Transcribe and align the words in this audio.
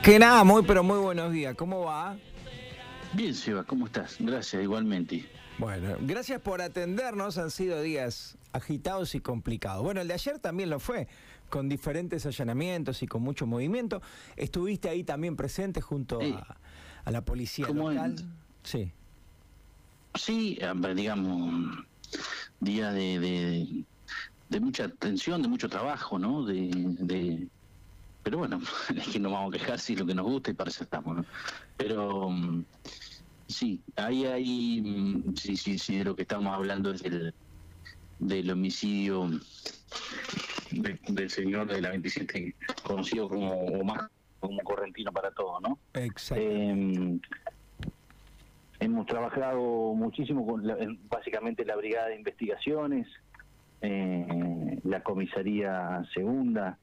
Que 0.00 0.18
nada, 0.18 0.42
muy 0.42 0.62
pero 0.62 0.82
muy 0.82 0.98
buenos 0.98 1.30
días. 1.32 1.54
¿Cómo 1.54 1.80
va? 1.82 2.16
Bien, 3.12 3.34
Seba, 3.34 3.62
¿cómo 3.64 3.84
estás? 3.86 4.16
Gracias, 4.18 4.62
igualmente. 4.62 5.28
Bueno, 5.58 5.96
gracias 6.00 6.40
por 6.40 6.62
atendernos. 6.62 7.36
Han 7.36 7.50
sido 7.50 7.82
días 7.82 8.38
agitados 8.54 9.14
y 9.14 9.20
complicados. 9.20 9.82
Bueno, 9.82 10.00
el 10.00 10.08
de 10.08 10.14
ayer 10.14 10.38
también 10.38 10.70
lo 10.70 10.80
fue, 10.80 11.08
con 11.50 11.68
diferentes 11.68 12.24
allanamientos 12.24 13.02
y 13.02 13.06
con 13.06 13.20
mucho 13.22 13.46
movimiento. 13.46 14.00
Estuviste 14.36 14.88
ahí 14.88 15.04
también 15.04 15.36
presente 15.36 15.82
junto 15.82 16.20
a, 16.22 16.56
a 17.04 17.10
la 17.10 17.22
policía 17.22 17.66
¿Cómo 17.66 17.90
local. 17.90 18.16
en- 18.18 18.32
Sí. 18.64 18.90
Sí, 20.14 20.58
digamos, 20.94 21.84
día 22.60 22.92
de, 22.92 23.18
de, 23.20 23.84
de 24.48 24.60
mucha 24.60 24.88
tensión, 24.88 25.42
de 25.42 25.48
mucho 25.48 25.68
trabajo, 25.68 26.18
¿no? 26.18 26.44
De, 26.46 26.70
de- 26.72 27.46
pero 28.22 28.38
bueno, 28.38 28.60
es 28.96 29.08
que 29.08 29.18
no 29.18 29.30
vamos 29.30 29.54
a 29.54 29.58
quejar 29.58 29.78
si 29.78 29.94
es 29.94 30.00
lo 30.00 30.06
que 30.06 30.14
nos 30.14 30.24
gusta 30.26 30.50
y 30.50 30.54
para 30.54 30.70
eso 30.70 30.84
estamos, 30.84 31.16
¿no? 31.16 31.24
Pero 31.76 32.30
mm, 32.30 32.64
sí, 33.48 33.80
ahí 33.96 34.24
hay, 34.26 34.80
mm, 34.82 35.34
sí, 35.36 35.56
sí, 35.56 35.78
sí, 35.78 35.98
de 35.98 36.04
lo 36.04 36.16
que 36.16 36.22
estamos 36.22 36.52
hablando 36.54 36.92
es 36.92 37.02
del, 37.02 37.34
del 38.18 38.50
homicidio 38.50 39.28
de- 40.70 40.98
del 41.08 41.30
señor 41.30 41.66
de 41.66 41.82
la 41.82 41.90
27, 41.90 42.54
conocido 42.82 43.28
como, 43.28 43.52
o 43.52 43.84
más 43.84 44.08
como 44.40 44.58
correntino 44.62 45.12
para 45.12 45.30
todos, 45.32 45.60
¿no? 45.62 45.78
Exacto. 45.94 46.42
Eh, 46.42 47.18
hemos 48.80 49.06
trabajado 49.06 49.94
muchísimo 49.94 50.46
con 50.46 50.66
la- 50.66 50.78
en- 50.78 50.98
básicamente 51.08 51.64
la 51.64 51.76
Brigada 51.76 52.08
de 52.08 52.16
Investigaciones, 52.16 53.06
eh, 53.82 54.78
la 54.84 55.02
Comisaría 55.02 56.02
Segunda 56.14 56.78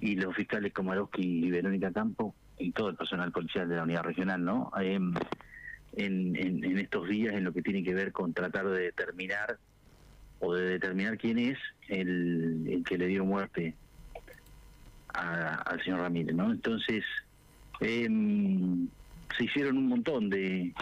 y 0.00 0.16
los 0.16 0.34
fiscales 0.34 0.72
Komarowski 0.72 1.46
y 1.46 1.50
Verónica 1.50 1.92
Campo 1.92 2.36
y 2.58 2.72
todo 2.72 2.90
el 2.90 2.96
personal 2.96 3.32
policial 3.32 3.68
de 3.68 3.76
la 3.76 3.84
unidad 3.84 4.02
regional, 4.02 4.44
¿no? 4.44 4.70
Eh, 4.80 4.94
en, 4.94 6.36
en- 6.36 6.78
estos 6.78 7.08
días 7.08 7.34
en 7.34 7.44
lo 7.44 7.52
que 7.52 7.62
tiene 7.62 7.82
que 7.84 7.94
ver 7.94 8.12
con 8.12 8.32
tratar 8.32 8.66
de 8.68 8.80
determinar 8.84 9.58
o 10.38 10.54
de 10.54 10.64
determinar 10.70 11.18
quién 11.18 11.38
es 11.38 11.58
el, 11.88 12.82
que 12.88 12.98
le 12.98 13.06
dio 13.06 13.24
muerte 13.24 13.78
a- 15.14 15.54
al 15.62 15.82
señor 15.82 16.00
Ramírez, 16.00 16.34
¿no? 16.34 16.50
Entonces, 16.50 17.04
em, 17.80 18.88
se 19.36 19.44
hicieron 19.44 19.78
un 19.78 19.88
montón 19.88 20.30
de, 20.30 20.74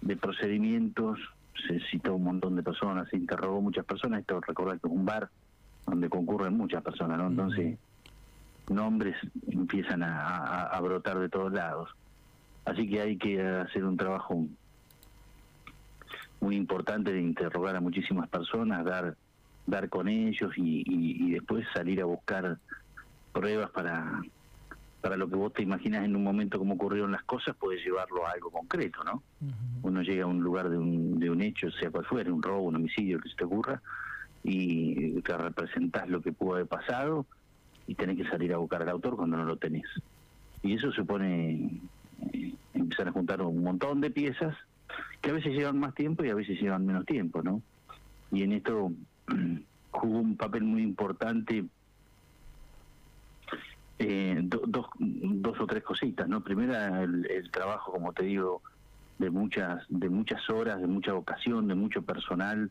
de 0.00 0.16
procedimientos, 0.16 1.18
se 1.66 1.80
citó 1.90 2.14
un 2.16 2.24
montón 2.24 2.54
de 2.56 2.62
personas, 2.62 3.08
se 3.10 3.16
interrogó 3.16 3.60
muchas 3.62 3.84
personas, 3.86 4.20
esto 4.20 4.40
recordar 4.40 4.80
que 4.80 4.88
es 4.88 4.92
un 4.94 5.04
bar 5.06 5.30
donde 5.86 6.08
concurren 6.08 6.56
muchas 6.56 6.82
personas, 6.82 7.18
¿no? 7.18 7.28
Entonces, 7.28 7.78
nombres 8.70 9.16
empiezan 9.48 10.02
a, 10.02 10.20
a- 10.28 10.66
a 10.76 10.80
brotar 10.80 11.18
de 11.18 11.28
todos 11.28 11.52
lados. 11.52 11.90
Así 12.64 12.88
que 12.88 13.00
hay 13.00 13.16
que 13.18 13.40
hacer 13.40 13.84
un 13.84 13.96
trabajo 13.96 14.46
muy 16.40 16.56
importante 16.56 17.12
de 17.12 17.20
interrogar 17.20 17.76
a 17.76 17.80
muchísimas 17.80 18.28
personas, 18.28 18.84
dar 18.84 19.16
dar 19.68 19.88
con 19.88 20.06
ellos 20.06 20.52
y, 20.56 20.84
y- 20.86 21.26
y 21.26 21.30
después 21.32 21.66
salir 21.74 22.00
a 22.00 22.04
buscar 22.04 22.58
pruebas 23.32 23.70
para 23.72 24.20
para 25.00 25.16
lo 25.16 25.28
que 25.28 25.36
vos 25.36 25.52
te 25.52 25.62
imaginas 25.62 26.04
en 26.04 26.16
un 26.16 26.22
momento 26.24 26.58
cómo 26.58 26.74
ocurrieron 26.74 27.12
las 27.12 27.22
cosas, 27.24 27.54
puedes 27.58 27.84
llevarlo 27.84 28.26
a 28.26 28.30
algo 28.32 28.50
concreto, 28.50 29.04
¿no? 29.04 29.22
Uno 29.82 30.02
llega 30.02 30.24
a 30.24 30.26
un 30.26 30.40
lugar 30.42 30.68
de 30.68 30.78
un, 30.78 31.18
de 31.20 31.30
un 31.30 31.40
hecho, 31.42 31.70
sea 31.70 31.90
cual 31.92 32.04
fuera, 32.06 32.32
un 32.32 32.42
robo, 32.42 32.62
un 32.62 32.76
homicidio, 32.76 33.20
que 33.20 33.28
se 33.28 33.36
te 33.36 33.44
ocurra, 33.44 33.80
y 34.42 35.20
te 35.22 35.36
representás 35.36 36.08
lo 36.08 36.20
que 36.22 36.32
pudo 36.32 36.54
haber 36.54 36.66
pasado 36.66 37.26
y 37.86 37.94
tenés 37.94 38.16
que 38.16 38.28
salir 38.28 38.52
a 38.52 38.58
buscar 38.58 38.82
al 38.82 38.88
autor 38.90 39.16
cuando 39.16 39.36
no 39.36 39.44
lo 39.44 39.56
tenés. 39.58 39.86
Y 40.62 40.74
eso 40.74 40.90
supone 40.92 41.90
eh, 42.32 42.56
empezar 42.72 43.08
a 43.08 43.12
juntar 43.12 43.42
un 43.42 43.62
montón 43.62 44.00
de 44.00 44.10
piezas 44.10 44.56
que 45.20 45.30
a 45.30 45.34
veces 45.34 45.52
llevan 45.54 45.78
más 45.78 45.94
tiempo 45.94 46.24
y 46.24 46.30
a 46.30 46.34
veces 46.34 46.60
llevan 46.60 46.86
menos 46.86 47.04
tiempo, 47.04 47.42
¿no? 47.42 47.62
Y 48.30 48.42
en 48.42 48.52
esto 48.52 48.90
jugó 49.90 50.18
un 50.20 50.36
papel 50.36 50.64
muy 50.64 50.82
importante 50.82 51.64
eh, 53.98 54.38
do- 54.42 54.62
dos, 54.66 54.86
dos 54.98 55.60
o 55.60 55.66
tres 55.66 55.82
cositas, 55.82 56.28
¿no? 56.28 56.42
Primera, 56.42 57.02
el, 57.02 57.30
el 57.30 57.50
trabajo, 57.50 57.92
como 57.92 58.12
te 58.12 58.24
digo, 58.24 58.62
de 59.18 59.30
muchas 59.30 59.84
de 59.88 60.10
muchas 60.10 60.48
horas, 60.50 60.80
de 60.80 60.86
mucha 60.86 61.12
vocación, 61.12 61.68
de 61.68 61.74
mucho 61.74 62.02
personal 62.02 62.70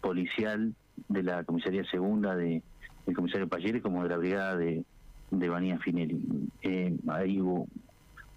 policial 0.00 0.74
de 1.08 1.22
la 1.22 1.44
comisaría 1.44 1.84
segunda 1.84 2.36
de 2.36 2.62
del 3.06 3.16
comisario 3.16 3.48
Payere 3.48 3.80
como 3.80 4.02
de 4.02 4.08
la 4.08 4.16
brigada 4.16 4.56
de 4.56 4.84
de 5.30 5.48
Vanía 5.48 5.78
Finelli. 5.78 6.48
Eh, 6.62 6.96
ahí 7.08 7.40
hubo 7.40 7.68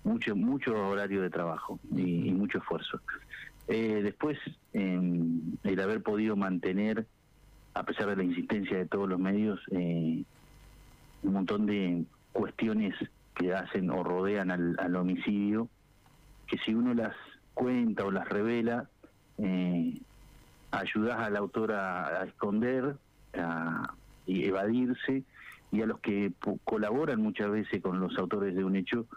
mucho 0.04 0.36
mucho 0.36 0.76
horario 0.88 1.22
de 1.22 1.30
trabajo 1.30 1.80
y, 1.96 2.32
mucho 2.32 2.60
esfuerzo. 2.60 3.00
Eh, 3.68 4.02
después, 4.04 4.38
eh, 4.74 5.00
el 5.64 5.80
haber 5.80 6.04
podido 6.04 6.36
mantener, 6.36 7.08
a 7.74 7.84
pesar 7.84 8.08
de 8.08 8.18
la 8.18 8.24
insistencia 8.24 8.78
de 8.78 8.86
todos 8.86 9.08
los 9.08 9.20
medios, 9.20 9.60
eh, 9.72 10.24
un 11.24 11.34
montón 11.34 11.66
de 11.66 12.04
cuestiones 12.34 12.94
que 13.36 13.54
hacen 13.54 13.90
o 13.90 14.04
rodean 14.04 14.52
al, 14.52 14.96
homicidio, 14.96 15.70
que 16.48 16.58
si 16.60 16.74
uno 16.74 16.94
las 16.94 17.16
cuenta 17.54 18.06
o 18.06 18.12
las 18.12 18.28
revela, 18.28 18.90
eh, 19.38 19.98
ayudas 20.72 21.20
al 21.20 21.38
autor 21.38 21.72
a, 21.72 22.22
a 22.22 22.26
esconder 22.26 22.98
a, 23.34 23.94
evadirse, 24.26 25.26
y 25.72 25.82
a 25.82 25.86
los 25.88 26.00
que 26.02 26.32
colaboran 26.64 27.22
muchas 27.22 27.50
veces 27.50 27.82
con 27.82 28.00
los 28.00 28.18
autores 28.18 28.56
de 28.56 28.64
un 28.64 28.76
hecho 28.76 29.08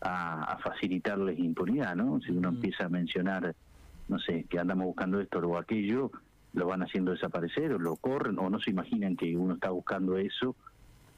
a, 0.00 0.44
a 0.44 0.58
facilitarles 0.58 1.38
impunidad, 1.38 1.96
¿no? 1.96 2.20
Si 2.20 2.30
uno 2.30 2.48
Ujú. 2.50 2.56
empieza 2.56 2.86
a 2.86 2.88
mencionar, 2.88 3.54
no 4.08 4.18
sé, 4.18 4.46
que 4.48 4.58
andamos 4.58 4.86
buscando 4.86 5.20
esto 5.20 5.38
o 5.40 5.56
aquello, 5.58 6.10
lo 6.52 6.66
van 6.66 6.82
haciendo 6.82 7.10
desaparecer 7.12 7.72
o 7.72 7.78
lo 7.78 7.96
corren 7.96 8.38
o 8.38 8.48
no 8.48 8.60
se 8.60 8.70
imaginan 8.70 9.16
que 9.16 9.36
uno 9.36 9.54
está 9.54 9.70
buscando 9.70 10.16
eso 10.16 10.56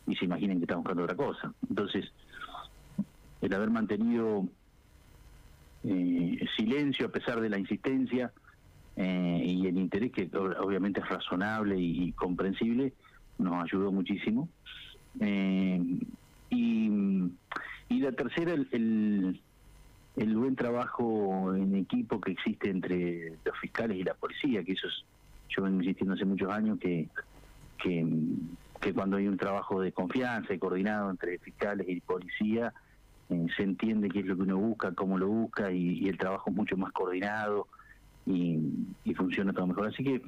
y 0.07 0.17
se 0.17 0.25
imaginan 0.25 0.59
que 0.59 0.65
está 0.65 0.77
buscando 0.77 1.03
otra 1.03 1.17
cosa. 1.17 1.53
Entonces, 1.69 2.05
el 3.43 3.53
haber 3.53 3.71
mantenido 3.71 4.49
eh, 5.83 6.39
silencio 6.57 7.07
a 7.07 7.11
pesar 7.11 7.41
de 7.41 7.51
la 7.51 7.59
insistencia 7.59 8.33
eh, 8.97 9.43
y 9.45 9.67
el 9.67 9.77
interés 9.79 10.11
que 10.13 10.31
ob- 10.31 10.57
obviamente 10.65 11.01
es 11.01 11.09
razonable 11.09 11.79
y, 11.79 12.05
y 12.09 12.13
comprensible, 12.15 12.95
nos 13.39 13.65
ayudó 13.65 13.93
muchísimo. 13.93 14.49
Eh, 15.21 15.81
y, 16.51 16.91
y 17.89 18.01
la 18.01 18.13
tercera, 18.13 18.53
el, 18.53 19.41
el, 20.17 20.37
buen 20.37 20.57
trabajo 20.57 21.55
en 21.55 21.75
equipo 21.77 22.21
que 22.21 22.33
existe 22.33 22.71
entre 22.71 23.31
los 23.45 23.59
fiscales 23.61 23.97
y 23.97 24.05
la 24.05 24.15
policía, 24.15 24.63
que 24.63 24.73
eso 24.73 24.89
es, 24.89 25.05
yo 25.49 25.63
vengo 25.63 25.81
insistiendo 25.81 26.15
hace 26.15 26.25
muchos 26.25 26.51
años 26.51 26.79
que, 26.79 27.09
que, 27.83 28.07
que 28.81 28.93
cuando 28.93 29.17
hay 29.17 29.29
un 29.29 29.37
trabajo 29.37 29.81
de 29.81 29.93
confianza 29.93 30.53
y 30.53 30.59
coordinado 30.59 31.11
entre 31.11 31.39
fiscales 31.39 31.89
y 31.89 32.01
policía, 32.01 32.73
eh, 33.29 33.47
se 33.57 33.63
entiende 33.63 34.09
qué 34.09 34.21
es 34.21 34.27
lo 34.27 34.37
que 34.37 34.43
uno 34.43 34.59
busca, 34.59 34.93
cómo 34.93 35.19
lo 35.19 35.29
busca 35.29 35.73
y, 35.73 35.99
y 35.99 36.09
el 36.09 36.19
trabajo 36.19 36.51
es 36.51 36.57
mucho 36.57 36.77
más 36.77 36.93
coordinado 36.93 37.69
y, 38.25 38.59
y 39.05 39.15
funciona 39.15 39.53
todo 39.53 39.67
mejor. 39.67 39.89
Así 39.89 40.05
que 40.05 40.23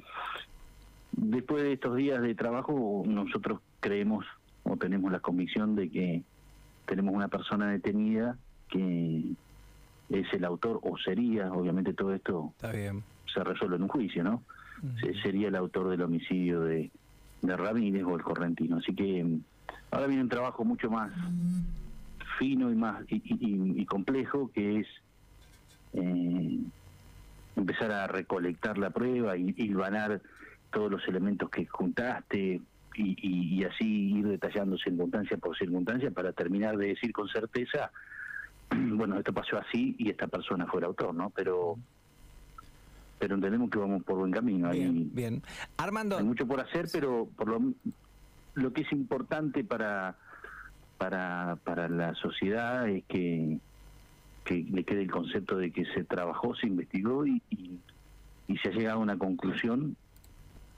después 1.21 1.63
de 1.63 1.73
estos 1.73 1.95
días 1.95 2.21
de 2.21 2.35
trabajo 2.35 3.03
nosotros 3.05 3.59
creemos 3.79 4.25
o 4.63 4.77
tenemos 4.77 5.11
la 5.11 5.19
convicción 5.19 5.75
de 5.75 5.89
que 5.89 6.23
tenemos 6.85 7.13
una 7.13 7.27
persona 7.27 7.69
detenida 7.71 8.37
que 8.69 9.33
es 10.09 10.33
el 10.33 10.45
autor 10.45 10.79
o 10.83 10.97
sería, 10.97 11.51
obviamente 11.51 11.93
todo 11.93 12.13
esto 12.13 12.49
Está 12.55 12.71
bien. 12.71 13.03
se 13.33 13.43
resuelve 13.43 13.75
en 13.75 13.83
un 13.83 13.89
juicio, 13.89 14.23
¿no? 14.23 14.43
Se- 15.01 15.13
sería 15.21 15.49
el 15.49 15.55
autor 15.55 15.89
del 15.89 16.01
homicidio 16.01 16.61
de, 16.61 16.91
de 17.41 17.57
Ramírez 17.57 18.03
o 18.05 18.15
el 18.15 18.23
correntino. 18.23 18.77
Así 18.77 18.95
que 18.95 19.23
mm, 19.23 19.41
ahora 19.91 20.07
viene 20.07 20.23
un 20.23 20.29
trabajo 20.29 20.63
mucho 20.63 20.89
más 20.89 21.11
fino 22.37 22.71
y 22.71 22.75
más 22.75 23.03
y, 23.09 23.15
y- 23.17 23.37
y- 23.39 23.81
y 23.81 23.85
complejo 23.85 24.49
que 24.53 24.79
es 24.79 24.87
eh, 25.93 26.59
empezar 27.55 27.91
a 27.91 28.07
recolectar 28.07 28.77
la 28.77 28.89
prueba 28.91 29.35
y 29.37 29.53
hilvanar 29.57 30.21
todos 30.71 30.91
los 30.91 31.07
elementos 31.07 31.49
que 31.49 31.65
juntaste 31.65 32.61
y, 32.95 33.01
y- 33.21 33.59
y 33.59 33.63
así 33.63 34.13
ir 34.17 34.27
detallando 34.27 34.77
circunstancia 34.77 35.37
por 35.37 35.57
circunstancia 35.57 36.11
para 36.11 36.33
terminar 36.33 36.77
de 36.77 36.87
decir 36.87 37.11
con 37.11 37.27
certeza 37.29 37.91
bueno 38.71 39.17
esto 39.17 39.33
pasó 39.33 39.57
así 39.57 39.95
y 39.99 40.09
esta 40.09 40.27
persona 40.27 40.65
fue 40.67 40.79
el 40.81 40.85
autor 40.85 41.13
no 41.13 41.29
pero 41.31 41.75
pero 43.17 43.35
entendemos 43.35 43.69
que 43.69 43.79
vamos 43.79 44.03
por 44.03 44.17
buen 44.17 44.31
camino 44.31 44.69
hay, 44.69 44.79
Bien, 44.79 45.09
bien. 45.13 45.41
Armando, 45.77 46.17
hay 46.17 46.23
mucho 46.23 46.47
por 46.47 46.59
hacer 46.59 46.87
pero 46.91 47.27
por 47.35 47.47
lo 47.49 47.61
lo 48.55 48.73
que 48.73 48.81
es 48.81 48.91
importante 48.91 49.63
para 49.63 50.17
para 50.97 51.57
para 51.63 51.87
la 51.87 52.13
sociedad 52.15 52.87
es 52.89 53.05
que 53.05 53.59
que 54.43 54.65
le 54.69 54.83
quede 54.83 55.03
el 55.03 55.11
concepto 55.11 55.57
de 55.57 55.71
que 55.71 55.85
se 55.93 56.03
trabajó, 56.05 56.55
se 56.55 56.65
investigó 56.65 57.25
y, 57.27 57.39
y, 57.51 57.79
y 58.47 58.57
se 58.57 58.69
ha 58.69 58.71
llegado 58.71 58.97
a 58.99 59.03
una 59.03 59.17
conclusión 59.17 59.95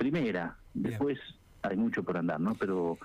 primera. 0.02 0.58
Bien. 0.74 0.92
Después 0.92 1.20
hay 1.62 1.78
mucho 1.78 2.04
por 2.04 2.18
andar, 2.18 2.40
¿no? 2.40 2.56
Pero 2.56 2.98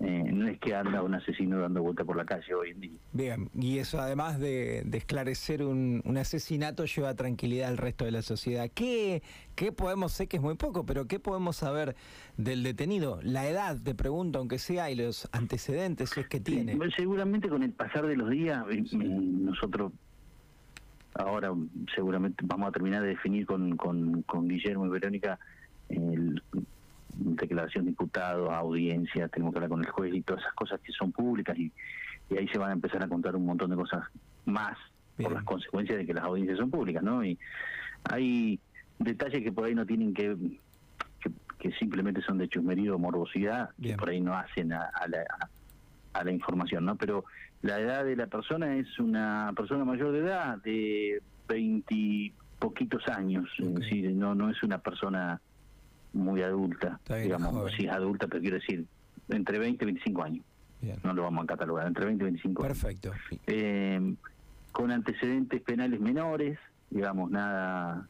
eh, 0.00 0.32
no 0.32 0.48
es 0.48 0.58
que 0.58 0.74
anda 0.74 1.02
un 1.02 1.14
asesino 1.14 1.60
dando 1.60 1.82
vuelta 1.82 2.04
por 2.04 2.16
la 2.16 2.24
calle 2.24 2.54
hoy 2.54 2.70
en 2.70 2.80
día. 2.80 2.98
Bien, 3.12 3.50
y 3.54 3.78
eso 3.78 4.00
además 4.00 4.40
de, 4.40 4.80
esclarecer 4.92 5.62
un, 5.62 6.02
asesinato 6.16 6.86
lleva 6.86 7.14
tranquilidad 7.14 7.68
al 7.68 7.76
resto 7.76 8.04
de 8.04 8.10
la 8.10 8.22
sociedad. 8.22 8.68
¿Qué, 8.74 9.22
¿Qué 9.54 9.70
podemos, 9.70 10.12
sé 10.12 10.26
que 10.26 10.38
es 10.38 10.42
muy 10.42 10.56
poco, 10.56 10.84
pero 10.84 11.06
qué 11.06 11.20
podemos 11.20 11.56
saber 11.56 11.94
del 12.36 12.62
detenido? 12.62 13.20
La 13.22 13.46
edad, 13.46 13.78
te 13.80 13.94
pregunto, 13.94 14.38
aunque 14.40 14.58
sea, 14.58 14.90
y 14.90 14.96
los 14.96 15.28
antecedentes, 15.32 16.10
si 16.10 16.20
es 16.20 16.26
que 16.26 16.40
tiene. 16.40 16.76
seguramente 16.96 17.48
con 17.48 17.62
el 17.62 17.72
pasar 17.72 18.06
de 18.06 18.16
los 18.16 18.30
días, 18.30 18.64
eh, 18.70 18.84
nosotros 18.92 19.92
ahora 21.14 21.52
seguramente 21.94 22.42
vamos 22.44 22.70
a 22.70 22.72
terminar 22.72 23.02
de 23.02 23.08
definir 23.08 23.46
con, 23.46 23.76
con, 23.76 24.22
con 24.22 24.48
Guillermo 24.48 24.86
y 24.86 24.88
Verónica 24.88 25.38
el 25.88 26.42
declaración 27.14 27.84
de 27.84 27.90
diputado, 27.90 28.50
audiencia, 28.50 29.28
tenemos 29.28 29.52
que 29.52 29.58
hablar 29.58 29.70
con 29.70 29.84
el 29.84 29.90
juez 29.90 30.14
y 30.14 30.22
todas 30.22 30.42
esas 30.42 30.54
cosas 30.54 30.80
que 30.80 30.92
son 30.92 31.12
públicas 31.12 31.56
y, 31.58 31.72
ahí 32.30 32.48
se 32.48 32.58
van 32.58 32.70
a 32.70 32.72
empezar 32.72 33.02
a 33.02 33.08
contar 33.08 33.36
un 33.36 33.44
montón 33.44 33.68
de 33.68 33.76
cosas 33.76 34.04
más 34.46 34.78
por 35.20 35.32
las 35.32 35.44
consecuencias 35.44 35.98
de 35.98 36.06
que 36.06 36.14
las 36.14 36.24
audiencias 36.24 36.58
son 36.58 36.70
públicas, 36.70 37.02
¿no? 37.02 37.22
Y 37.22 37.38
hay 38.04 38.58
detalles 38.98 39.42
que 39.42 39.52
por 39.52 39.66
ahí 39.66 39.74
no 39.74 39.84
tienen 39.84 40.14
que, 40.14 40.34
que, 41.58 41.72
simplemente 41.72 42.22
son 42.22 42.38
de 42.38 42.48
chusmerío 42.48 42.96
o 42.96 42.98
morbosidad, 42.98 43.70
que 43.80 43.96
por 43.96 44.08
ahí 44.08 44.22
no 44.22 44.34
hacen 44.34 44.72
a, 44.72 44.90
la, 45.08 45.24
a, 46.14 46.24
la 46.24 46.32
información, 46.32 46.86
¿no? 46.86 46.96
Pero 46.96 47.26
la 47.60 47.78
edad 47.78 48.04
de 48.04 48.16
la 48.16 48.28
persona 48.28 48.76
es 48.76 48.98
una 48.98 49.52
persona 49.54 49.84
mayor 49.84 50.12
de 50.12 50.20
edad, 50.20 50.56
de 50.62 51.22
20 51.48 52.32
poquitos 52.58 53.06
años, 53.08 53.46
no, 53.58 54.34
no 54.34 54.48
es 54.48 54.62
una 54.62 54.78
persona 54.78 55.38
muy 56.12 56.42
adulta, 56.42 57.00
digamos, 57.08 57.72
sí, 57.76 57.88
adulta, 57.88 58.26
pero 58.26 58.40
quiero 58.40 58.56
decir, 58.56 58.84
entre 59.28 59.58
20 59.58 59.84
y 59.84 59.86
25 59.86 60.22
años. 60.22 60.44
No 61.04 61.12
lo 61.14 61.22
vamos 61.22 61.44
a 61.44 61.46
catalogar, 61.46 61.86
entre 61.86 62.06
20 62.06 62.24
y 62.24 62.26
25 62.26 62.62
Perfecto. 62.62 63.12
Eh, 63.46 64.14
con 64.72 64.90
antecedentes 64.90 65.62
penales 65.62 66.00
menores, 66.00 66.58
digamos, 66.90 67.30
nada 67.30 68.08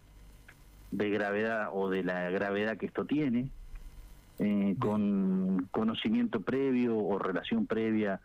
de 0.91 1.11
gravedad 1.11 1.69
o 1.73 1.91
de 1.91 2.03
la 2.03 2.31
gravedad 2.31 2.79
que 2.79 2.87
esto 2.87 3.05
tiene, 3.05 3.49
eh, 4.39 4.75
con 4.79 5.69
conocimiento 5.71 6.41
previo 6.41 6.97
o 6.97 7.19
relación 7.19 7.67
previa 7.67 8.21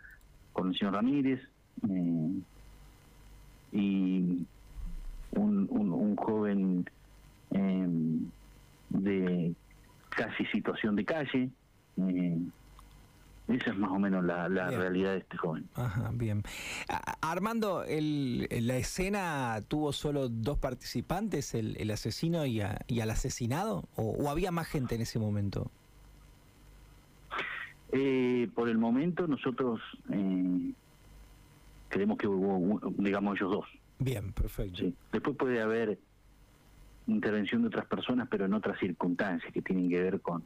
con 0.53 0.69
el 0.69 0.77
señor 0.77 0.94
Ramírez, 0.94 1.41
eh, 1.89 2.31
y 3.73 4.45
un, 5.31 5.68
un, 5.69 5.91
un 5.91 6.15
joven 6.15 6.85
de 8.89 9.53
casi 10.18 10.46
situación 10.48 10.96
de 10.96 11.06
calle. 11.06 11.50
Eh, 11.98 12.38
esa 13.48 13.69
es 13.69 13.78
más 13.78 13.92
o 13.92 14.00
menos 14.00 14.25
la, 14.25 14.50
realidad 14.50 15.14
de 15.14 15.19
este 15.19 15.38
joven. 15.38 15.69
Ajá, 15.75 16.12
bien. 16.14 16.44
Armando, 17.22 17.84
el, 17.86 18.48
¿la 18.50 18.75
escena 18.75 19.62
tuvo 19.69 19.94
solo 19.94 20.28
dos 20.28 20.58
participantes, 20.58 21.54
el, 21.54 21.90
asesino 21.92 22.46
y, 22.46 22.60
al 22.62 23.10
asesinado? 23.10 23.86
O, 23.96 24.30
había 24.30 24.52
más 24.52 24.68
gente 24.68 24.96
en 24.96 25.02
ese 25.02 25.18
momento? 25.18 25.72
Eh, 27.94 28.50
por 28.54 28.68
el 28.68 28.78
momento 28.78 29.28
nosotros 29.28 29.80
eh, 30.12 30.74
creemos 31.88 32.18
que 32.18 32.28
hubo, 32.28 32.81
digamos, 32.98 33.38
ellos 33.38 33.52
dos. 33.52 33.66
Bien, 34.00 34.34
perfecto. 34.34 34.84
Después 35.14 35.38
puede 35.38 35.62
haber 35.62 35.98
intervención 37.07 37.62
de 37.62 37.68
otras 37.68 37.86
personas, 37.86 38.27
pero 38.30 38.45
en 38.45 38.54
otras 38.54 38.80
circunstancias 38.80 39.51
que 39.54 39.62
tienen 39.62 39.89
que 39.89 40.01
ver 40.01 40.21
con 40.21 40.44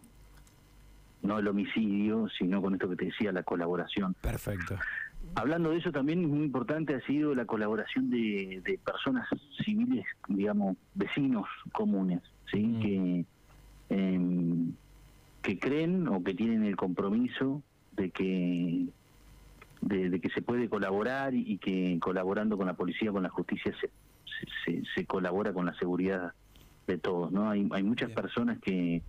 no 1.24 1.38
el 1.38 1.48
homicidio, 1.48 2.28
sino 2.38 2.62
con 2.62 2.74
esto 2.74 2.90
que 2.90 2.96
te 2.96 3.06
decía, 3.06 3.32
la 3.32 3.44
colaboración. 3.44 4.16
Perfecto. 4.22 4.76
Hablando 5.36 5.70
de 5.70 5.78
eso, 5.78 5.92
también 5.92 6.28
muy 6.28 6.46
importante 6.46 6.96
ha 6.96 7.02
sido 7.02 7.36
la 7.36 7.46
colaboración 7.46 8.10
de, 8.10 8.80
personas 8.84 9.28
civiles, 9.64 10.06
digamos, 10.28 10.78
vecinos 10.96 11.46
comunes, 11.72 12.22
¿sí? 12.52 12.64
Mm. 12.64 12.82
Que, 12.82 13.26
em, 13.90 14.74
que 15.44 15.60
creen 15.60 16.08
o 16.08 16.24
que 16.24 16.34
tienen 16.34 16.64
el 16.64 16.76
compromiso 16.76 17.62
de 17.94 18.10
que 18.10 18.88
de, 19.82 20.22
que 20.22 20.30
se 20.30 20.42
puede 20.42 20.70
colaborar 20.70 21.34
y, 21.34 21.58
que 21.58 21.98
colaborando 22.00 22.56
con 22.56 22.68
la 22.68 22.76
policía, 22.76 23.12
con 23.12 23.24
la 23.24 23.30
justicia, 23.30 23.74
se, 23.80 23.90
se, 24.64 24.84
se 24.94 25.06
colabora 25.06 25.54
con 25.54 25.66
la 25.66 25.74
seguridad 25.74 26.34
de 26.88 26.98
todos, 26.98 27.32
¿no? 27.32 27.50
Hay, 27.50 27.68
hay 27.72 27.84
muchas 27.84 28.12
personas 28.12 28.60
que, 28.60 29.02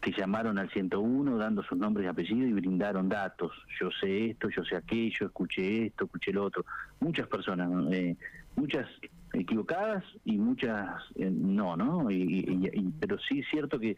que 0.00 0.12
llamaron 0.12 0.58
al 0.58 0.70
101 0.70 1.36
dando 1.36 1.62
sus 1.62 1.76
nombres 1.76 2.06
y 2.06 2.08
apellidos 2.08 2.48
y 2.48 2.52
brindaron 2.52 3.08
datos. 3.08 3.52
Yo 3.80 3.90
sé 4.00 4.30
esto, 4.30 4.48
yo 4.48 4.64
sé 4.64 4.76
aquello, 4.76 5.26
escuché 5.26 5.86
esto, 5.86 6.04
escuché 6.04 6.32
lo 6.32 6.44
otro. 6.44 6.64
Muchas 7.00 7.28
personas, 7.28 7.70
eh, 7.92 8.16
muchas 8.56 8.88
equivocadas 9.32 10.02
y 10.24 10.38
muchas 10.38 11.02
eh, 11.16 11.30
no, 11.30 11.76
¿no? 11.76 12.10
Y, 12.10 12.92
pero 12.98 13.18
sí 13.18 13.40
es 13.40 13.46
cierto 13.50 13.78
que 13.78 13.96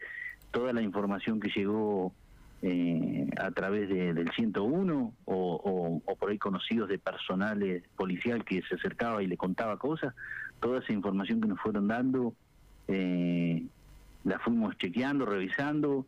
toda 0.51 0.73
la 0.73 0.81
información 0.81 1.39
que 1.39 1.49
llegó 1.49 2.13
eh, 2.61 3.29
a 3.37 3.51
través 3.51 3.89
del 3.89 4.29
101 4.31 5.13
o, 5.25 6.01
o, 6.05 6.15
por 6.15 6.29
ahí 6.29 6.37
conocidos 6.37 6.89
de 6.89 6.99
personal 6.99 7.83
policial 7.95 8.43
que 8.43 8.61
se 8.61 8.75
acercaba 8.75 9.23
y 9.23 9.27
le 9.27 9.37
contaba 9.37 9.77
cosas, 9.77 10.13
toda 10.61 10.79
esa 10.79 10.93
información 10.93 11.41
que 11.41 11.47
nos 11.47 11.59
fueron 11.59 11.87
dando 11.87 12.35
eh, 12.87 13.65
las 14.23 14.41
fuimos 14.41 14.77
chequeando, 14.77 15.25
revisando, 15.25 16.05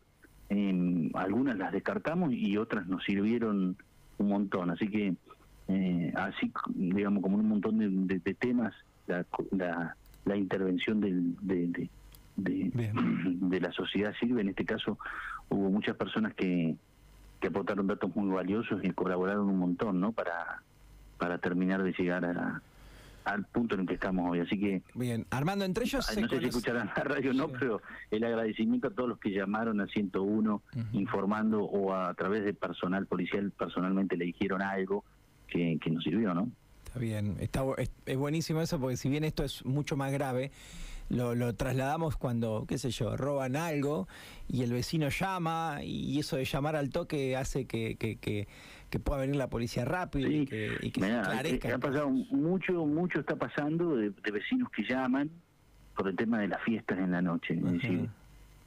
eh, 0.50 1.10
algunas 1.14 1.58
las 1.58 1.72
descartamos 1.72 2.34
y 2.34 2.58
otras 2.58 2.88
nos 2.88 3.04
sirvieron 3.04 3.78
un 4.18 4.28
montón, 4.28 4.70
así 4.70 4.88
que 4.88 5.16
eh, 5.68 6.14
así 6.16 6.52
digamos 6.76 7.24
como 7.24 7.38
un 7.38 7.50
montón 7.50 8.08
de, 8.08 8.34
temas, 8.36 8.74
la, 9.08 9.26
la, 10.26 10.38
intervención 10.38 11.02
del, 11.02 11.36
de, 11.42 11.90
de, 12.36 13.60
la 13.60 13.72
sociedad 13.72 14.14
sirve, 14.20 14.42
en 14.42 14.50
este 14.50 14.66
caso 14.66 15.00
hubo 15.50 15.70
muchas 15.70 15.96
personas 15.96 16.34
que, 16.36 16.76
que 17.40 17.48
aportaron 17.48 17.88
datos 17.88 18.16
muy 18.16 18.30
valiosos 18.30 18.84
y 18.84 18.92
colaboraron 18.92 19.50
un 19.50 19.58
montón, 19.58 20.00
¿no? 20.00 20.12
Para, 20.12 20.62
para 21.18 21.38
terminar 21.40 21.84
de 21.84 21.94
llegar 21.94 22.26
a, 22.26 22.62
al 23.26 23.46
punto 23.46 23.76
en 23.76 23.82
el 23.82 23.88
que 23.88 23.96
estamos 23.96 24.32
hoy. 24.32 24.40
Así 24.40 24.60
que. 24.60 24.82
Bien, 24.94 25.26
Armando, 25.30 25.66
entre 25.66 25.84
ellos. 25.84 26.08
no 26.18 26.28
sé 26.30 26.40
si 26.40 26.46
escucharán 26.46 26.92
la 26.96 27.04
radio 27.04 27.32
o 27.32 27.34
no, 27.34 27.50
pero 27.50 27.82
el 28.12 28.24
agradecimiento 28.24 28.88
a 28.88 28.92
todos 28.92 29.10
los 29.10 29.20
que 29.20 29.32
llamaron 29.32 29.82
al 29.82 29.90
101 29.90 30.62
informando 30.94 31.64
o 31.64 31.94
a, 31.94 32.14
través 32.14 32.46
de 32.46 32.54
personal 32.54 33.06
policial 33.08 33.52
personalmente 33.52 34.16
le 34.16 34.26
dijeron 34.26 34.62
algo 34.62 35.04
que, 35.48 35.78
que 35.82 35.90
nos 35.90 36.04
sirvió, 36.04 36.34
¿no? 36.34 36.50
Está 36.86 37.00
bien, 37.00 37.36
está, 37.40 37.64
es 38.06 38.18
buenísimo 38.18 38.62
eso 38.62 38.80
porque 38.80 38.96
si 38.96 39.10
bien 39.10 39.26
esto 39.26 39.44
es 39.44 39.66
mucho 39.66 39.98
más 39.98 40.14
grave 40.14 40.52
lo, 41.10 41.36
lo, 41.36 41.54
trasladamos 41.54 42.18
cuando, 42.18 42.66
qué 42.68 42.78
sé 42.78 42.90
yo, 42.90 43.16
roban 43.16 43.56
algo 43.56 44.08
y 44.48 44.64
el 44.64 44.74
vecino 44.74 45.10
llama 45.10 45.80
y 45.84 46.20
eso 46.20 46.38
de 46.38 46.46
llamar 46.46 46.76
al 46.76 46.90
toque 46.90 47.36
hace 47.36 47.66
que, 47.66 47.96
que, 47.96 48.18
que, 48.18 48.48
pueda 49.00 49.22
venir 49.22 49.36
la 49.36 49.50
policía 49.50 49.86
rápido 49.86 50.30
y 50.30 50.46
que, 50.46 50.78
y 50.82 50.92
se 50.92 51.74
Ha 51.74 51.78
pasado 51.78 52.10
mucho, 52.10 52.86
mucho 52.86 53.20
está 53.20 53.36
pasando 53.36 53.96
de, 53.96 54.12
vecinos 54.32 54.70
que 54.72 54.84
llaman 54.84 55.30
por 55.96 56.08
el 56.08 56.16
tema 56.16 56.40
de 56.40 56.50
las 56.50 56.62
fiestas 56.64 57.00
en 57.00 57.12
la 57.12 57.22
noche. 57.22 57.56
Es 57.56 57.64
decir, 57.64 58.10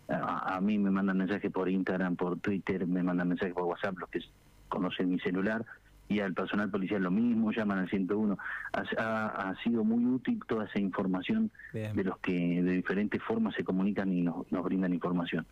a, 0.09 0.57
a, 0.57 0.61
mí 0.61 0.79
me 0.79 0.91
mandan 0.91 1.19
mensajes 1.19 1.51
por 1.51 1.69
Instagram, 1.69 2.17
por 2.17 2.39
Twitter, 2.41 2.87
me 2.87 3.03
mandan 3.03 3.29
mensajes 3.29 3.55
por 3.55 3.65
WhatsApp 3.65 3.99
los 3.99 4.09
que 4.11 4.21
conocen 4.69 5.11
mi 5.11 5.19
celular 5.21 5.65
y 6.09 6.21
al 6.21 6.33
personal 6.33 6.71
policial 6.71 7.03
lo 7.03 7.11
mismo, 7.11 7.53
llaman 7.53 7.79
al 7.79 7.91
101. 7.91 8.39
Ha, 8.73 9.27
ha, 9.27 9.55
sido 9.63 9.85
muy 9.85 10.05
útil 10.07 10.41
toda 10.47 10.65
esa 10.65 10.79
información 10.79 11.51
de 11.73 12.05
los 12.05 12.19
que 12.19 12.63
de 12.63 12.73
diferentes 12.73 13.23
formas 13.23 13.55
se 13.55 13.65
comunican 13.65 14.11
y 14.13 14.23
nos, 14.23 14.51
nos 14.51 14.65
brindan 14.65 14.95
información. 14.95 15.47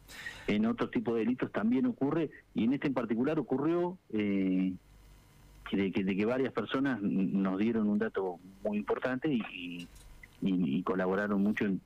En 0.47 0.65
otro 0.67 0.89
tipo 0.89 1.15
de 1.15 1.21
delitos 1.21 1.53
también 1.53 1.87
ocurre, 1.87 2.31
y 2.55 2.65
en 2.65 2.73
este 2.73 2.87
en 2.87 2.95
particular 2.95 3.39
ocurrió 3.39 3.99
eh, 4.13 4.73
de, 5.73 5.93
que, 5.93 6.05
de 6.05 6.17
que 6.17 6.25
varias 6.25 6.53
personas 6.53 7.03
nos 7.03 7.59
dieron 7.59 7.89
un 7.89 7.99
dato 7.99 8.39
muy 8.65 8.79
importante 8.79 9.29
y, 9.29 9.87
y, 10.41 10.83
colaboraron 10.85 11.43
mucho 11.43 11.67
en, 11.67 11.81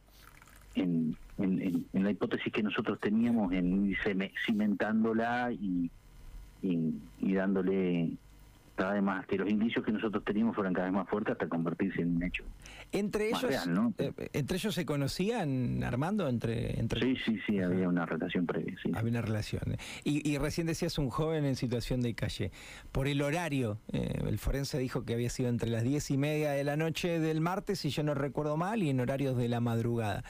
en, 0.75 1.17
en, 1.93 2.05
la 2.05 2.11
hipótesis 2.11 2.53
que 2.53 2.62
nosotros 2.62 3.00
teníamos 3.00 3.53
en 3.53 3.97
cimentándola 4.47 5.50
y, 5.53 5.91
y 6.62 7.35
dándole 7.35 8.11
además 8.89 9.27
que 9.27 9.37
los 9.37 9.49
indicios 9.49 9.85
que 9.85 9.93
nosotros 9.93 10.25
teníamos 10.25 10.55
fueran 10.55 10.73
cada 10.73 10.87
vez 10.87 10.95
más 10.95 11.09
fuertes 11.09 11.33
hasta 11.33 11.49
convertirse 11.49 12.03
en 12.03 12.17
un 12.17 12.23
hecho. 12.23 12.45
Entre 12.93 13.29
ellos, 13.29 13.69
eh, 13.99 14.13
entre 14.33 14.57
ellos 14.57 14.75
se 14.75 14.85
conocían, 14.85 15.83
Armando, 15.85 16.29
entre, 16.29 16.79
entre 16.79 17.01
sí, 17.01 17.17
sí, 17.25 17.41
sí, 17.47 17.59
había 17.61 17.89
una 17.89 18.07
relación 18.07 18.47
previa. 18.47 18.75
Sí. 18.83 18.91
Había 18.95 19.11
una 19.11 19.23
relación. 19.23 19.63
Y, 20.05 20.29
y, 20.29 20.39
recién 20.39 20.67
decías 20.67 20.99
un 20.99 21.11
joven 21.11 21.45
en 21.45 21.57
situación 21.57 22.01
de 22.01 22.15
calle. 22.15 22.51
Por 22.93 23.07
el 23.07 23.23
horario, 23.23 23.79
eh, 23.93 24.23
el 24.27 24.39
forense 24.39 24.79
dijo 24.79 25.05
que 25.05 25.15
había 25.15 25.31
sido 25.31 25.49
entre 25.49 25.71
las 25.71 25.83
diez 25.83 26.11
y 26.11 26.17
media 26.17 26.51
de 26.51 26.65
la 26.65 26.77
noche 26.77 27.21
del 27.21 27.41
martes, 27.41 27.81
si 27.81 27.91
yo 27.91 28.03
no 28.03 28.15
recuerdo 28.15 28.57
mal, 28.57 28.83
y 28.83 28.91
en 28.91 29.01
horarios 29.01 29.37
de 29.37 29.49
la 29.49 29.61
madrugada. 29.61 30.25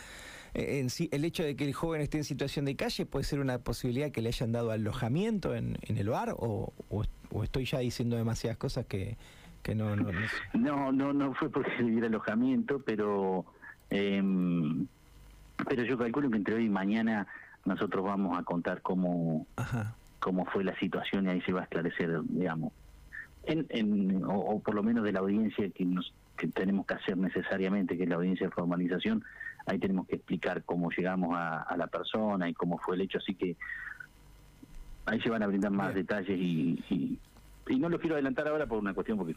Eh, 0.55 0.81
en 0.81 0.91
sí, 0.91 1.09
el 1.13 1.25
hecho 1.25 1.43
de 1.43 1.57
que 1.57 1.65
el 1.65 1.75
joven 1.75 2.01
esté 2.01 2.19
en 2.19 2.25
situación 2.25 2.65
de 2.65 2.77
calle 2.77 3.07
puede 3.07 3.25
ser 3.25 3.41
una 3.41 3.59
posibilidad 3.59 4.11
que 4.11 4.23
le 4.23 4.29
hayan 4.29 4.53
dado 4.53 4.71
alojamiento 4.71 5.55
en, 5.55 5.79
en 5.83 5.97
el 5.99 6.09
bar 6.09 6.35
o, 6.37 6.73
o, 6.89 7.43
estoy 7.45 7.65
ya 7.65 7.79
diciendo 7.79 8.17
demasiadas 8.17 8.59
cosas 8.59 8.87
que, 8.87 9.17
que 9.63 9.75
no, 9.75 9.95
no, 9.95 10.11
no, 10.55 10.93
no, 10.93 11.13
no, 11.13 11.35
fue 11.35 11.51
porque 11.51 11.71
se 11.77 11.85
diera 11.85 12.07
alojamiento, 12.09 12.81
pero 12.81 13.45
em, 13.91 14.87
pero 15.69 15.85
yo 15.85 15.99
calculo 15.99 16.31
que 16.31 16.37
entre 16.37 16.55
hoy 16.55 16.65
y 16.65 16.71
mañana 16.71 17.27
nosotros 17.65 18.05
vamos 18.05 18.39
a 18.39 18.43
contar 18.43 18.83
cómo 18.83 19.47
cómo 20.19 20.45
fue 20.47 20.65
la 20.65 20.77
situación 20.79 21.27
y 21.27 21.31
ahí 21.31 21.41
se 21.43 21.53
va 21.53 21.61
a 21.61 21.63
esclarecer, 21.65 22.21
digamos, 22.29 22.73
en, 23.45 23.67
en 23.71 24.23
o, 24.27 24.61
por 24.61 24.75
lo 24.75 24.83
menos 24.83 25.05
de 25.05 25.13
la 25.13 25.21
audiencia 25.21 25.69
que 25.71 25.85
nos 25.85 26.13
que 26.37 26.49
tenemos 26.49 26.87
que 26.87 26.95
hacer 26.95 27.19
necesariamente, 27.19 27.99
que 27.99 28.05
es 28.05 28.09
la 28.09 28.17
audiencia 28.17 28.47
de 28.47 28.53
formalización, 28.53 29.23
ahí 29.67 29.79
tenemos 29.79 30.07
que 30.07 30.17
explicar 30.17 30.65
cómo 30.65 30.91
llegamos 30.91 31.31
a, 31.35 31.75
la 31.77 31.87
persona 31.87 32.49
y 32.49 32.55
cómo 32.55 32.79
fue 32.79 32.97
el 32.97 33.03
hecho, 33.03 33.19
así 33.19 33.35
que 33.35 33.57
ahí 35.07 35.21
se 35.21 35.31
van 35.31 35.43
a 35.43 35.47
brindar 35.47 35.71
más 35.71 35.95
detalles 35.95 36.39
y, 36.39 36.83
y, 36.91 37.19
y 37.69 37.79
no 37.79 37.89
lo 37.89 37.99
quiero 37.99 38.15
adelantar 38.17 38.49
ahora 38.49 38.67
por 38.67 38.79
una 38.79 38.95
cuestión 38.95 39.19
porque 39.19 39.35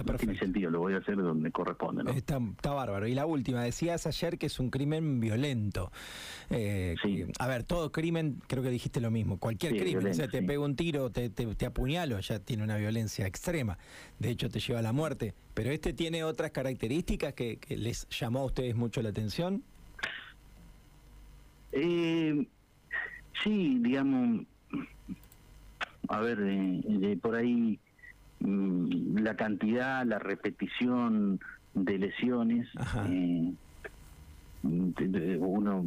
Está 0.00 0.16
tiene 0.16 0.38
sentido, 0.38 0.70
lo 0.70 0.80
voy 0.80 0.94
a 0.94 0.98
hacer 0.98 1.16
donde 1.16 1.50
corresponde. 1.50 2.04
¿no? 2.04 2.10
Está, 2.10 2.38
bárbaro. 2.38 3.06
Y 3.06 3.14
la 3.14 3.26
última, 3.26 3.62
decías 3.62 4.06
ayer 4.06 4.38
que 4.38 4.46
es 4.46 4.58
un 4.60 4.70
crimen 4.70 5.20
violento. 5.20 5.90
Eh, 6.50 6.96
a 7.38 7.46
ver, 7.46 7.64
todo 7.64 7.92
crimen, 7.92 8.40
creo 8.46 8.62
que 8.62 8.70
dijiste 8.70 9.00
lo 9.00 9.10
mismo. 9.10 9.38
Cualquier 9.38 9.76
crimen, 9.76 10.06
o 10.06 10.14
sea, 10.14 10.28
te 10.28 10.42
pega 10.42 10.60
un 10.60 10.76
tiro, 10.76 11.10
te, 11.10 11.30
te, 11.30 11.66
apuñalo, 11.66 12.18
ya 12.20 12.38
tiene 12.38 12.62
una 12.62 12.76
violencia 12.76 13.26
extrema. 13.26 13.78
De 14.18 14.30
hecho, 14.30 14.48
te 14.48 14.60
lleva 14.60 14.80
a 14.80 14.82
la 14.82 14.92
muerte. 14.92 15.34
Pero 15.54 15.70
este 15.70 15.92
tiene 15.92 16.24
otras 16.24 16.50
características 16.50 17.34
que, 17.34 17.58
les 17.68 18.08
llamó 18.08 18.40
a 18.40 18.44
ustedes 18.44 18.76
mucho 18.76 19.02
la 19.02 19.10
atención. 19.10 19.62
Eh, 21.72 22.46
sí, 23.42 23.78
digamos, 23.80 24.46
a 26.08 26.20
ver, 26.20 26.38
eh, 26.40 27.18
por 27.20 27.34
ahí 27.34 27.78
la 28.40 29.36
cantidad, 29.36 30.04
la 30.06 30.18
repetición 30.18 31.40
de 31.74 31.98
lesiones, 31.98 32.68
eh, 33.08 33.52
uno 34.62 35.84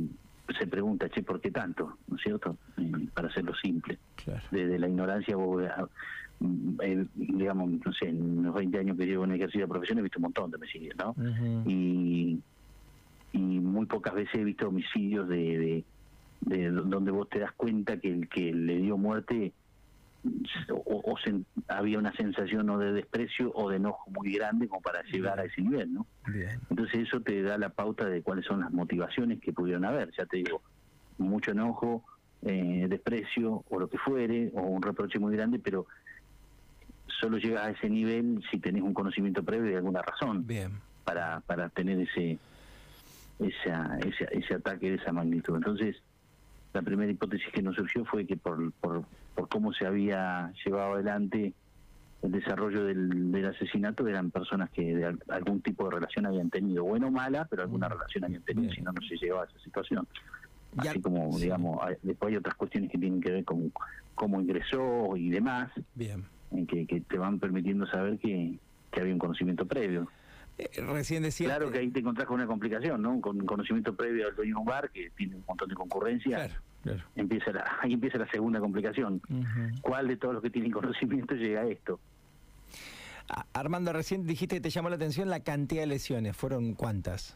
se 0.58 0.68
pregunta, 0.68 1.10
che, 1.10 1.24
¿por 1.24 1.40
qué 1.40 1.52
tanto? 1.52 1.98
¿No 2.08 2.18
es 2.18 2.24
cierto? 2.24 2.58
Eh, 2.78 3.08
para 3.14 3.30
hacerlo 3.30 3.54
simple. 3.56 3.98
Desde 4.52 4.80
la 4.80 4.88
ignorancia, 4.88 5.38
mm, 5.38 6.82
eh, 6.82 7.06
digamos, 7.16 7.72
no 7.86 7.94
sé, 7.94 8.10
en 8.10 8.44
los 8.44 8.54
20 8.54 8.80
años 8.80 8.98
que 8.98 9.06
llevo 9.06 9.24
en 9.24 9.34
ejercicio 9.34 9.62
de 9.62 9.68
profesión 9.68 10.00
he 10.00 10.02
visto 10.02 10.20
un 10.20 10.24
montón 10.24 10.52
de 10.52 10.58
homicidios, 10.58 10.96
¿no? 10.98 11.16
y, 11.66 12.40
y 13.34 13.40
muy 13.40 13.86
pocas 13.86 14.14
veces 14.14 14.36
he 14.36 14.44
visto 14.44 14.68
homicidios 14.68 15.28
de, 15.30 15.84
de, 16.42 16.70
donde 16.70 17.12
vos 17.12 17.30
te 17.30 17.40
das 17.40 17.52
cuenta 17.54 17.98
que 17.98 18.12
el 18.12 18.28
que 18.28 18.54
le 18.54 18.78
dio 18.78 18.98
muerte 18.98 19.54
o, 20.70 21.16
había 21.68 21.98
una 22.00 22.14
sensación 22.14 22.70
o 22.70 22.78
de 22.78 22.94
desprecio 22.94 23.52
o 23.54 23.70
de 23.70 23.78
enojo 23.78 24.10
muy 24.12 24.34
grande 24.34 24.68
como 24.68 24.82
para 24.82 25.02
llegar 25.04 25.40
a 25.40 25.46
ese 25.46 25.62
nivel, 25.62 25.94
¿no? 25.94 26.06
Entonces 26.70 27.08
eso 27.08 27.22
te 27.22 27.42
da 27.42 27.58
la 27.58 27.70
pauta 27.70 28.06
de 28.06 28.22
cuáles 28.22 28.46
son 28.46 28.62
las 28.62 28.72
motivaciones 28.72 29.40
que 29.40 29.54
pudieron 29.54 29.86
haber, 29.86 30.12
ya 30.18 30.26
te 30.26 30.38
digo, 30.38 30.62
mucho 31.18 31.52
enojo, 31.52 32.04
eh, 32.44 32.88
desprecio 32.90 33.64
o 33.70 33.80
lo 33.80 33.88
que 33.88 33.98
fuere, 33.98 34.52
o 34.54 34.62
un 34.62 34.82
reproche 34.82 35.20
muy 35.20 35.36
grande, 35.36 35.60
pero 35.60 35.86
solo 37.20 37.38
llegas 37.38 37.66
a 37.66 37.72
ese 37.72 37.90
nivel 37.90 38.44
si 38.50 38.60
tenés 38.60 38.84
un 38.84 38.94
conocimiento 38.94 39.44
previo 39.44 39.70
de 39.70 39.78
alguna 39.78 40.02
razón 40.02 40.46
Bien. 40.48 40.72
para 41.04 41.42
para 41.42 41.70
tener 41.70 42.00
ese 42.00 42.40
esa, 43.40 43.98
ese, 44.00 44.28
ese 44.32 44.54
ataque 44.56 44.90
de 44.92 44.96
esa 44.98 45.12
magnitud. 45.12 45.56
Entonces, 45.56 45.98
la 46.74 46.82
primera 46.82 47.12
hipótesis 47.12 47.48
que 47.54 47.62
nos 47.62 47.76
surgió 47.76 48.06
fue 48.06 48.26
que 48.26 48.38
por, 48.38 48.72
por, 48.74 49.04
por 49.36 49.50
cómo 49.50 49.74
se 49.74 49.86
había 49.86 50.52
llevado 50.66 50.94
adelante 50.94 51.54
el 52.22 52.32
desarrollo 52.32 52.86
del, 52.86 53.32
del, 53.32 53.46
asesinato 53.46 54.08
eran 54.08 54.30
personas 54.30 54.70
que 54.70 54.96
de 54.96 55.18
algún 55.30 55.62
tipo 55.62 55.86
de 55.86 55.96
relación 55.96 56.28
habían 56.28 56.50
tenido, 56.50 56.84
bueno 56.84 57.08
o 57.08 57.12
mala, 57.12 57.46
pero 57.46 57.64
alguna 57.64 57.88
mm. 57.88 57.92
relación 57.92 58.24
habían 58.26 58.44
tenido, 58.44 58.72
si 58.72 58.82
no, 58.82 58.92
no 58.92 59.02
se 59.02 59.18
llevaba 59.18 59.44
a 59.44 59.48
esa 59.48 59.60
situación. 59.60 60.08
Así 60.78 61.02
como, 61.02 61.38
digamos, 61.38 61.80
después 62.02 62.32
hay 62.32 62.38
otras 62.38 62.56
cuestiones 62.56 62.92
que 62.92 62.98
tienen 62.98 63.22
que 63.22 63.32
ver 63.32 63.44
con 63.44 63.74
cómo 64.16 64.40
ingresó 64.40 65.18
y 65.18 65.30
demás, 65.30 65.72
Bien. 65.96 66.24
En 66.52 66.68
que, 66.68 66.86
que 66.86 67.02
te 67.02 67.18
van 67.18 67.40
permitiendo 67.40 67.88
saber 67.88 68.20
que, 68.20 68.60
que 68.92 69.02
había 69.02 69.14
un 69.14 69.20
conocimiento 69.20 69.66
previo. 69.66 70.08
Eh, 70.62 70.82
recién 70.82 71.24
decía... 71.24 71.48
Claro 71.48 71.72
que 71.72 71.80
ahí 71.80 71.90
te 71.90 72.00
encontrás 72.00 72.28
con 72.28 72.36
una 72.36 72.46
complicación, 72.46 73.02
¿no? 73.02 73.20
Con 73.20 73.46
conocimiento 73.46 73.96
previo 73.96 74.28
al 74.28 74.36
dueño 74.36 74.56
de 74.56 74.60
un 74.60 74.66
bar 74.66 74.92
que 74.92 75.10
tiene 75.12 75.36
un 75.36 75.44
montón 75.48 75.68
de 75.68 75.76
concurrencia. 75.76 76.38
Claro, 76.38 76.54
claro. 76.84 77.04
Empieza 77.16 77.52
ahí 77.82 77.94
empieza 77.94 78.20
la 78.20 78.30
segunda 78.30 78.60
complicación. 78.60 79.22
¿Cuál 79.82 80.08
de 80.08 80.18
todos 80.18 80.36
los 80.36 80.44
que 80.44 80.52
tienen 80.52 80.72
conocimiento 80.72 81.34
llega 81.34 81.62
a 81.62 81.68
esto? 81.68 82.00
Armando, 83.54 83.92
recién 83.92 84.28
dijiste 84.28 84.58
que 84.58 84.62
te 84.62 84.70
llamó 84.70 84.90
la 84.90 84.98
atención 84.98 85.30
la 85.30 85.40
cantidad 85.40 85.82
de 85.82 85.88
lesiones. 85.88 86.36
¿Fueron 86.36 86.76
cuántas? 86.76 87.36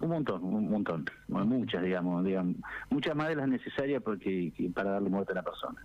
Un 0.00 0.08
montón, 0.08 0.42
un 0.42 0.68
montón. 0.68 1.06
muchas, 1.28 1.82
digamos, 1.82 2.24
digamos. 2.24 2.56
Muchas 2.90 3.14
más 3.14 3.28
de 3.28 3.36
las 3.36 3.48
necesarias 3.48 4.02
porque, 4.02 4.52
para 4.74 4.90
darle 4.90 5.08
muerte 5.08 5.32
a 5.32 5.36
la 5.36 5.42
persona. 5.42 5.80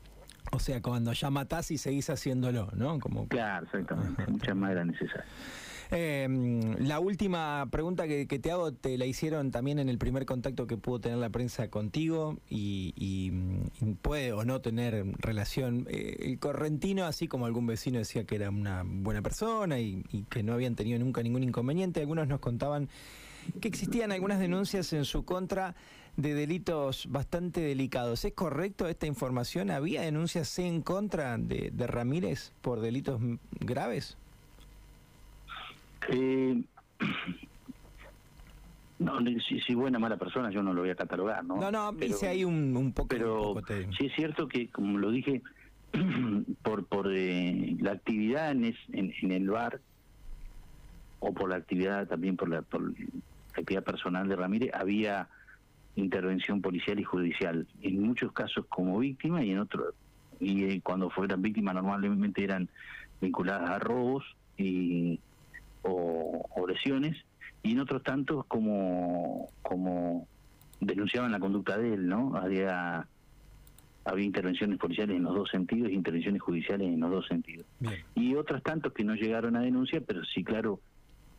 O 0.52 0.60
sea, 0.60 0.82
cuando 0.82 1.14
ya 1.14 1.30
matás 1.30 1.72
y 1.72 1.78
seguís 1.78 2.10
haciéndolo, 2.10 2.70
¿no? 2.74 3.00
Como... 3.00 3.28
Claro, 3.28 3.66
exactamente. 3.68 4.26
Muchas 4.28 4.56
más 4.56 4.70
de 4.72 4.76
las 4.76 4.88
necesarias. 4.88 5.28
Eh, 5.92 6.28
la 6.80 7.00
última 7.00 7.68
pregunta 7.72 8.08
que, 8.08 8.26
te 8.26 8.52
hago 8.52 8.74
te 8.74 8.98
la 8.98 9.06
hicieron 9.06 9.52
también 9.52 9.80
en 9.80 9.90
el 9.90 9.98
primer 9.98 10.26
contacto 10.26 10.68
que 10.68 10.78
pudo 10.78 11.00
tener 11.00 11.18
la 11.18 11.30
prensa 11.30 11.70
contigo 11.70 12.38
y, 12.50 13.32
puede 14.02 14.34
o 14.34 14.44
no 14.44 14.62
tener 14.62 15.06
relación. 15.20 15.88
Eh, 15.90 16.18
el 16.22 16.40
correntino, 16.40 17.06
así 17.06 17.28
como 17.28 17.46
algún 17.46 17.68
vecino 17.68 18.00
decía 18.00 18.26
que 18.26 18.36
era 18.36 18.50
una 18.50 18.84
buena 18.86 19.22
persona 19.22 19.80
y, 19.80 20.04
que 20.30 20.44
no 20.44 20.54
habían 20.54 20.76
tenido 20.76 21.00
nunca 21.00 21.24
ningún 21.24 21.44
inconveniente, 21.44 22.02
algunos 22.02 22.28
nos 22.28 22.40
contaban 22.40 22.90
que 23.62 23.70
existían 23.70 24.12
algunas 24.12 24.40
denuncias 24.40 24.92
en 24.92 25.06
su 25.06 25.24
contra 25.24 25.76
de 26.18 26.34
delitos 26.34 27.08
bastante 27.10 27.62
delicados. 27.62 28.26
¿Es 28.26 28.34
correcto 28.34 28.88
esta 28.88 29.08
información? 29.08 29.72
¿Había 29.72 30.02
denuncias 30.02 30.60
en 30.60 30.82
contra 30.82 31.38
de 31.38 31.88
Ramírez 31.88 32.52
por 32.62 32.82
delitos 32.82 33.22
graves? 33.62 34.18
Eh, 36.08 36.62
no, 39.00 39.20
si, 39.48 39.60
si 39.62 39.76
buena 39.76 40.00
mala 40.00 40.18
persona 40.18 40.50
yo 40.50 40.64
no 40.64 40.74
lo 40.74 40.82
voy 40.82 40.90
a 40.90 40.96
catalogar, 40.96 41.44
¿no? 41.44 41.58
No, 41.58 41.72
no, 41.72 41.92
dice 41.94 42.28
ahí 42.28 42.44
un, 42.44 42.76
un 42.76 42.94
poco. 42.94 43.10
Pero 43.10 43.56
sí 43.98 44.08
es 44.08 44.14
cierto 44.14 44.48
que, 44.48 44.70
como 44.70 44.98
lo 44.98 45.12
dije, 45.12 45.42
por 46.64 46.86
por 46.86 47.12
eh, 47.14 47.76
la 47.80 47.92
actividad 47.92 48.52
en, 48.52 48.76
en, 48.92 49.32
el 49.32 49.50
bar 49.50 49.80
o 51.20 51.34
por 51.34 51.50
la 51.50 51.56
actividad 51.56 52.08
también 52.08 52.36
por 52.36 52.50
la, 52.50 52.62
por 52.62 52.82
la 52.82 52.96
actividad 53.56 53.84
personal 53.84 54.28
de 54.28 54.36
Ramírez 54.36 54.72
había 54.74 55.30
intervención 55.96 56.62
policial 56.62 57.00
y 57.00 57.04
judicial 57.04 57.68
en 57.82 58.04
muchos 58.04 58.32
casos 58.32 58.66
como 58.70 59.00
víctima 59.00 59.44
y 59.44 59.52
en 59.52 59.60
otros 59.60 59.96
y 60.40 60.66
eh, 60.66 60.82
cuando 60.84 61.10
fueran 61.10 61.42
víctimas 61.42 61.74
normalmente 61.74 62.44
eran 62.44 62.70
vinculadas 63.20 63.70
a 63.70 63.80
robos 63.80 64.24
y 64.58 65.20
y 67.64 67.72
en 67.72 67.80
otros 67.80 68.04
tantos 68.04 68.46
como, 68.46 69.50
como 69.62 70.28
denunciaban 70.80 71.32
la 71.32 71.40
conducta 71.40 71.78
de 71.78 71.94
él, 71.94 72.08
¿no? 72.08 72.36
Había, 72.36 73.08
había 74.06 74.26
intervenciones 74.26 74.78
policiales 74.78 75.18
en 75.18 75.24
los 75.24 75.36
dos 75.36 75.50
sentidos 75.50 75.92
y 75.92 75.96
intervenciones 75.96 76.42
judiciales 76.42 76.88
en 76.88 77.00
los 77.00 77.12
dos 77.12 77.28
sentidos. 77.28 77.66
Y 78.16 78.36
otros 78.36 78.64
tantos 78.64 78.94
que 78.94 79.04
no 79.04 79.16
llegaron 79.16 79.56
a 79.56 79.62
denuncia, 79.62 80.02
pero 80.02 80.24
sí, 80.26 80.44
claro, 80.44 80.80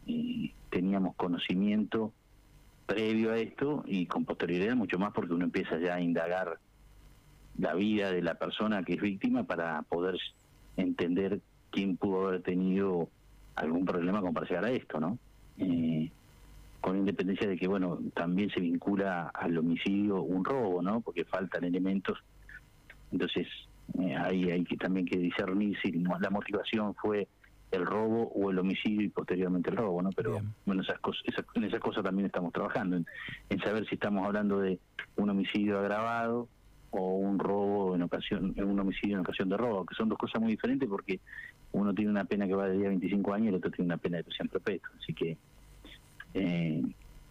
eh, 0.06 0.52
teníamos 0.70 1.14
conocimiento 1.16 2.12
previo 2.86 3.32
a 3.32 3.38
esto 3.38 3.84
y 3.86 4.06
con 4.06 4.24
posterioridad 4.24 4.74
mucho 4.74 4.98
más 4.98 5.12
porque 5.12 5.34
uno 5.34 5.44
empieza 5.44 5.78
ya 5.78 5.94
a 5.94 6.00
indagar 6.00 6.58
la 7.58 7.74
vida 7.74 8.10
de 8.10 8.22
la 8.22 8.34
persona 8.34 8.82
que 8.82 8.94
es 8.94 9.00
víctima 9.00 9.44
para 9.44 9.82
poder 9.82 10.18
entender 10.76 11.40
quién 11.70 11.96
pudo 11.96 12.28
haber 12.28 12.42
tenido 12.42 13.08
algún 13.56 13.84
problema 13.84 14.22
para 14.32 14.46
llegar 14.46 14.64
a 14.64 14.70
esto, 14.70 15.00
¿no? 15.00 15.18
Eh, 15.58 16.10
con 16.80 16.96
independencia 16.96 17.48
de 17.48 17.56
que, 17.56 17.66
bueno, 17.66 17.98
también 18.14 18.50
se 18.50 18.60
vincula 18.60 19.30
al 19.34 19.58
homicidio 19.58 20.22
un 20.22 20.44
robo, 20.44 20.80
¿no? 20.80 21.00
Porque 21.00 21.24
faltan 21.24 21.64
elementos. 21.64 22.18
Entonces, 23.10 23.46
eh, 23.98 24.16
ahí 24.16 24.50
hay 24.50 24.64
que 24.64 24.76
también 24.76 25.06
que 25.06 25.18
discernir 25.18 25.76
si 25.82 25.90
la 25.92 26.30
motivación 26.30 26.94
fue 26.94 27.26
el 27.70 27.84
robo 27.84 28.28
o 28.34 28.50
el 28.50 28.58
homicidio 28.58 29.02
y 29.02 29.08
posteriormente 29.08 29.70
el 29.70 29.76
robo, 29.76 30.00
¿no? 30.02 30.10
Pero 30.12 30.40
bueno, 30.64 30.82
esas 30.82 30.98
cosas, 31.00 31.22
en 31.54 31.64
esas 31.64 31.80
cosas 31.80 32.02
también 32.04 32.26
estamos 32.26 32.52
trabajando, 32.52 32.96
en, 32.96 33.06
en, 33.50 33.60
saber 33.60 33.86
si 33.86 33.96
estamos 33.96 34.24
hablando 34.24 34.60
de 34.60 34.78
un 35.16 35.30
homicidio 35.30 35.78
agravado 35.78 36.48
o 36.90 37.16
un 37.16 37.38
robo 37.38 37.94
en 37.94 38.02
ocasión, 38.02 38.54
un 38.56 38.80
homicidio 38.80 39.16
en 39.16 39.20
ocasión 39.20 39.48
de 39.48 39.56
robo, 39.56 39.84
que 39.84 39.94
son 39.94 40.08
dos 40.08 40.18
cosas 40.18 40.40
muy 40.40 40.52
diferentes 40.52 40.88
porque 40.88 41.20
uno 41.72 41.94
tiene 41.94 42.10
una 42.10 42.24
pena 42.24 42.46
que 42.46 42.54
va 42.54 42.66
de 42.66 42.78
día 42.78 42.88
25 42.88 43.32
años 43.32 43.46
y 43.46 43.48
el 43.48 43.54
otro 43.56 43.70
tiene 43.70 43.86
una 43.86 43.98
pena 43.98 44.18
de 44.18 44.24
prisión 44.24 44.48
perpetua. 44.48 44.90
Así 45.00 45.14
que 45.14 45.36
eh, 46.34 46.82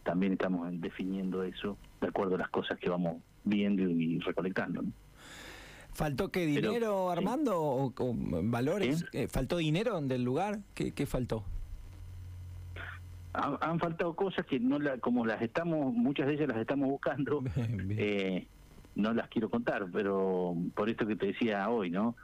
también 0.03 0.33
estamos 0.33 0.69
definiendo 0.79 1.43
eso 1.43 1.77
de 2.01 2.07
acuerdo 2.07 2.35
a 2.35 2.39
las 2.39 2.49
cosas 2.49 2.77
que 2.79 2.89
vamos 2.89 3.17
viendo 3.43 3.81
y 3.81 4.19
recolectando. 4.19 4.81
¿no? 4.81 4.91
¿Faltó 5.97 6.29
qué 6.29 6.45
dinero, 6.45 7.09
Armando? 7.09 7.59
O, 7.59 7.93
valores? 8.43 9.03
Eh, 9.13 9.27
¿Faltó 9.27 9.57
dinero 9.57 9.99
del 10.01 10.23
lugar? 10.23 10.59
¿Qué, 10.75 10.91
qué 10.91 11.07
faltó? 11.07 11.43
Han, 13.33 13.79
faltado 13.79 14.15
cosas 14.15 14.45
que 14.45 14.59
no 14.59 14.77
la, 14.79 14.97
como 14.99 15.25
las 15.25 15.41
estamos, 15.41 15.93
muchas 15.93 16.27
de 16.27 16.33
ellas 16.33 16.49
las 16.49 16.57
estamos 16.57 16.89
buscando, 16.89 17.43
Eh, 17.89 18.45
no 18.93 19.13
las 19.13 19.27
quiero 19.29 19.49
contar, 19.49 19.87
pero 19.91 20.55
por 20.75 20.89
esto 20.89 21.05
que 21.07 21.15
te 21.15 21.27
decía 21.27 21.69
hoy, 21.69 21.89
¿no? 21.89 22.15